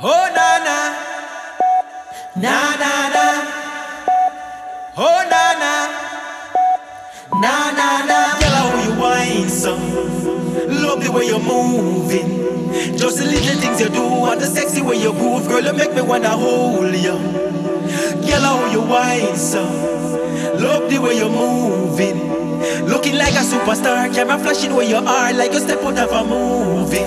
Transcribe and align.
Oh 0.00 0.28
na 0.34 0.58
na, 0.64 0.78
na 2.36 2.56
na 2.80 2.92
na. 3.12 3.26
Oh 4.96 5.20
na 5.30 5.44
na, 5.60 5.72
na 7.38 7.54
na 7.70 7.88
na. 8.06 8.18
Girl, 8.40 8.56
how 8.56 8.82
you 8.82 8.92
whine 9.00 9.48
so? 9.48 9.76
Love 10.68 11.04
the 11.04 11.12
way 11.12 11.26
you're 11.26 11.38
moving. 11.38 12.96
Just 12.96 13.18
the 13.18 13.26
little 13.26 13.60
things 13.60 13.80
you 13.80 13.88
do 13.90 14.24
and 14.24 14.40
the 14.40 14.46
sexy 14.46 14.82
way 14.82 14.96
you 14.96 15.12
move, 15.12 15.46
girl, 15.46 15.62
you 15.62 15.72
make 15.72 15.94
me 15.94 16.02
wanna 16.02 16.30
hold 16.30 16.94
you. 16.94 17.18
Girl, 18.26 18.40
how 18.40 18.72
you 18.72 18.80
whine 18.80 19.36
so? 19.36 19.62
Love 20.58 20.90
the 20.90 20.98
way 20.98 21.18
you're 21.18 21.28
moving. 21.28 22.32
Looking 22.88 23.16
like 23.16 23.34
a 23.34 23.44
superstar, 23.44 24.12
camera 24.14 24.38
flashing 24.38 24.74
where 24.74 24.86
you 24.88 24.96
are, 24.96 25.32
like 25.32 25.52
you 25.52 25.60
step 25.60 25.82
out 25.82 25.98
of 25.98 26.12
a 26.12 26.24
movie, 26.24 27.04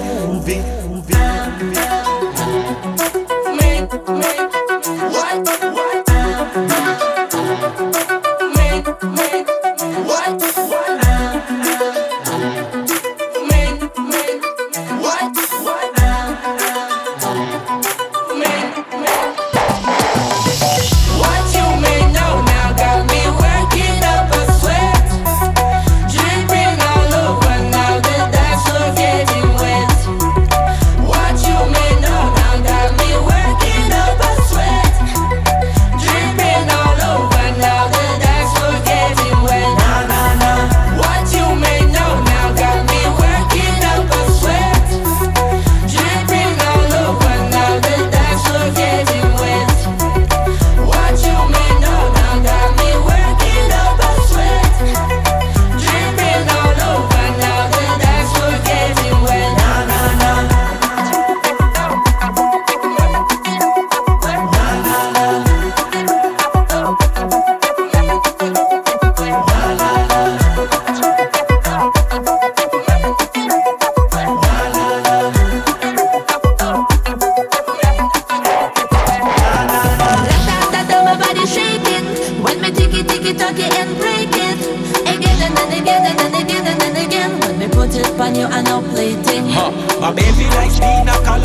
it 83.27 83.41
and 83.41 83.97
break 83.97 84.29
it. 84.29 84.59
Again 85.01 85.41
and 85.41 85.57
then 85.57 85.81
again 85.81 86.05
and 86.05 86.19
then 86.19 86.35
again 86.35 86.67
and 86.67 86.97
again. 86.97 87.39
When 87.41 87.59
me 87.59 87.67
put 87.67 87.95
it 87.95 88.19
on 88.19 88.35
you 88.35 88.45
and 88.45 88.67
I'll 88.67 88.83
play 88.83 89.13
it 89.13 89.25
Huh. 89.49 89.71
My 89.99 90.11
baby 90.13 90.45
likes 90.55 90.79
pina 90.79 91.13
colada, 91.25 91.44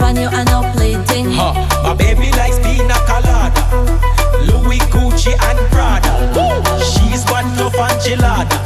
On 0.00 0.16
you 0.16 0.28
I'll 0.30 0.72
play 0.74 0.94
it 0.94 1.08
Huh. 1.34 1.54
My 1.82 1.94
baby 1.94 2.30
likes 2.32 2.58
pina 2.58 2.94
colada, 3.06 3.62
Louis, 4.46 4.80
Gucci 4.92 5.32
and 5.32 5.58
Prada. 5.70 6.12
Woo. 6.34 6.62
She's 6.80 7.24
one 7.30 7.48
tough 7.56 7.74
and 7.76 8.00
chillada. 8.00 8.56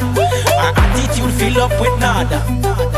Her 0.60 0.72
attitude 0.77 1.33
fill 1.34 1.62
up 1.62 1.72
with 1.81 1.99
nada. 2.00 2.91